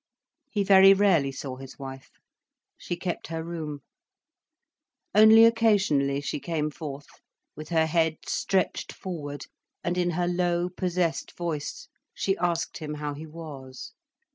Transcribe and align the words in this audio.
He 0.49 0.63
very 0.63 0.95
rarely 0.95 1.31
saw 1.31 1.57
his 1.57 1.77
wife. 1.77 2.09
She 2.75 2.95
kept 2.95 3.27
her 3.27 3.43
room. 3.43 3.81
Only 5.13 5.45
occasionally 5.45 6.21
she 6.21 6.39
came 6.39 6.71
forth, 6.71 7.05
with 7.55 7.69
her 7.69 7.85
head 7.85 8.17
stretched 8.25 8.91
forward, 8.93 9.45
and 9.83 9.99
in 9.99 10.09
her 10.17 10.27
low, 10.27 10.69
possessed 10.69 11.37
voice, 11.37 11.87
she 12.15 12.35
asked 12.37 12.79
him 12.79 12.95
how 12.95 13.13
he 13.13 13.27
was. 13.27 13.93